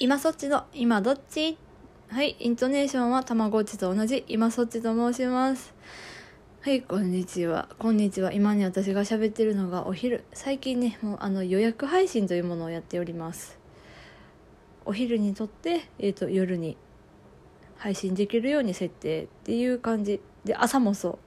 [0.00, 1.56] 今そっちの今どっち？
[2.08, 4.24] はいイントネーションはたまごっちと同じ。
[4.26, 5.72] 今そっちと申します。
[6.62, 7.68] はいこんにちは。
[7.78, 8.32] こんにちは。
[8.32, 10.24] 今ね私が喋ってるのがお昼。
[10.32, 13.56] 最近ねもうあの予約配信というものをやっております。
[14.84, 16.76] お昼にとって、えー、と夜に
[17.76, 20.20] 配信できるように設定っていう感じ。
[20.44, 21.18] で朝もそう。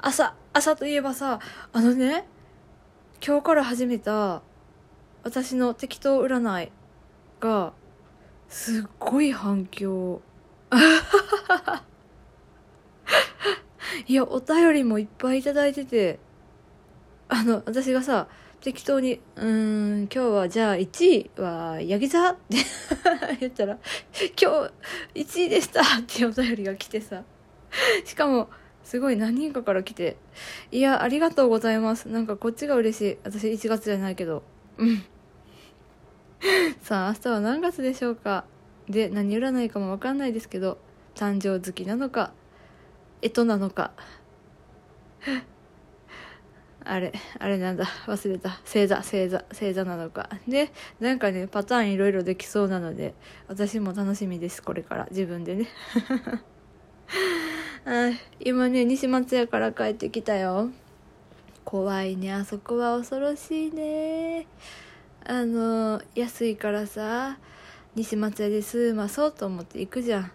[0.00, 1.38] 朝朝といえばさ
[1.72, 2.26] あのね
[3.24, 4.42] 今日から始めた
[5.22, 6.72] 私の適当占い
[7.40, 7.72] が
[8.48, 10.20] すっごい反響。
[14.06, 16.18] いやお便りもいっぱいいただいてて。
[17.28, 18.28] あの私がさ
[18.60, 22.56] 適当に「うーん今日はじゃあ1位はヤギ座?」って
[23.40, 23.78] 言ったら
[24.40, 24.70] 「今
[25.14, 27.24] 日1位でした」ってお便りが来てさ。
[28.04, 28.48] しかも
[28.84, 30.16] すごい何人かから来て
[30.70, 32.08] 「いやありがとうございます。
[32.08, 33.18] なんかこっちが嬉しい。
[33.24, 34.44] 私1月じゃないけど。
[34.78, 35.04] うん。
[36.82, 38.44] さあ明日は何月でしょうか？
[38.88, 40.78] で何占いかも分かんないですけど
[41.14, 42.32] 誕生月なのか
[43.22, 43.92] 干支なのか。
[46.88, 47.84] あれあれなんだ？
[48.06, 48.50] 忘れた。
[48.64, 50.30] 星座星座星座なのか。
[50.46, 50.70] で
[51.00, 53.14] なんかねパターンいろいろできそうなので
[53.48, 55.08] 私も楽しみですこれから。
[55.10, 55.66] 自分でね。
[58.40, 60.70] 今ね西松屋から帰ってきたよ。
[61.64, 64.46] 怖いねあそこは恐ろしいね。
[65.28, 67.36] あの安いからさ
[67.96, 70.30] 西松屋で済まそうと思って行くじゃん。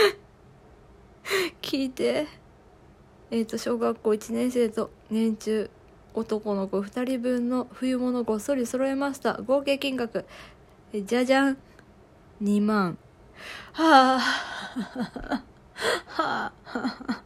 [1.60, 2.26] 聞いて。
[3.30, 5.68] えっ、と小学校1年生と年中
[6.14, 9.34] 男の子2人分の冬物ごっそり揃えました。
[9.42, 10.24] 合計金額。
[10.92, 11.58] えじゃじゃん。
[12.40, 12.96] 2万。
[13.72, 14.20] はあ
[16.06, 17.22] はあ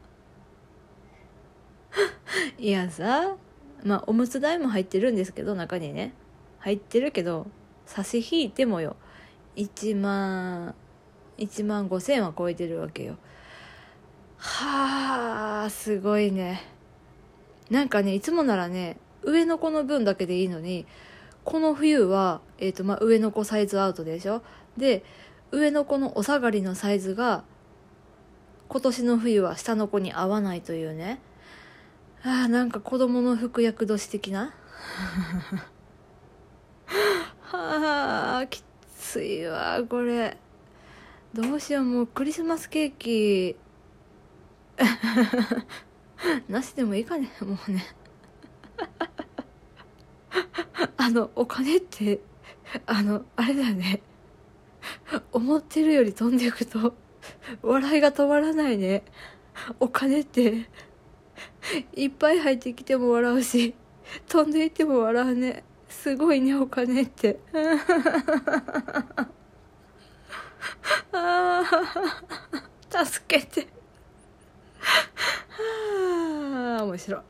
[2.58, 3.36] いやさ。
[3.84, 6.12] まあおむつ代も入ってるんですけど中にね。
[6.58, 7.46] 入ってるけど
[7.86, 8.96] 差し引いてもよ。
[9.56, 10.74] 1万
[11.38, 13.16] 1万5千は超えてるわけよ。
[14.36, 16.62] はあすごいね。
[17.70, 20.86] なんかねいつもならね上の子の分だけでいいのに
[21.44, 24.42] この冬は、えーとまあ、上の子サイズアウトでしょ。
[24.76, 25.04] で
[25.50, 27.42] 上の子のお下がりのサイズが
[28.68, 31.20] 今年の冬は下の子に合わないというね。
[32.24, 34.50] あーなんか子供の服役年的な？
[37.40, 38.62] はあき
[38.98, 40.36] ついわこれ。
[41.32, 43.56] どうしようもうクリスマスケーキ。
[46.48, 47.84] なしでもいいかねもうね。
[50.96, 52.20] あのお金って
[52.86, 54.00] あのあれだよね。
[55.32, 56.94] 思ってるより飛んでいくと
[57.62, 59.04] 笑いが止まらないね。
[59.78, 60.68] お金って。
[61.94, 63.74] いっぱい入ってきても笑うし
[64.28, 67.38] 飛んでいっても笑うねすごいねお金って。
[71.12, 71.62] あ
[72.90, 73.68] ー助けて。
[74.78, 77.22] は あ面白い。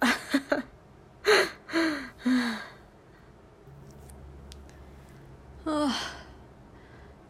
[5.64, 5.92] はあ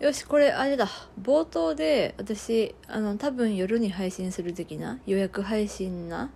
[0.01, 0.89] よしこれあれだ。
[1.21, 6.31] 冒頭で私あの多分夜に配信する的な予約配信な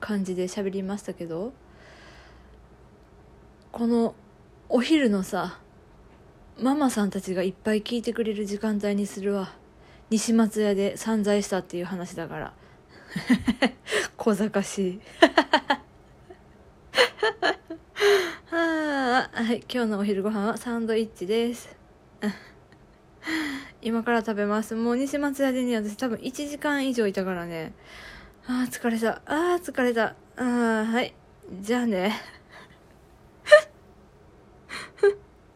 [0.00, 1.52] 感じで喋りましたけど
[3.72, 4.14] この
[4.68, 5.58] お昼のさ
[6.60, 9.52] ママさんたちがいっぱい聞いてくれる時間帯にするわ。
[10.10, 12.52] 西松屋で散財したっていう話だから。
[14.18, 15.00] 小賢しい。
[18.50, 21.76] はあはい今日のお昼ご飯はサンドイッチです。
[23.80, 24.74] 今から食べます。
[24.74, 27.72] もう西松屋でね私多分1時間以上いたからね。
[28.50, 29.10] ああ疲れた。
[29.10, 30.06] ああ疲れた。
[30.06, 31.14] ああはい。
[31.60, 32.12] じゃあね。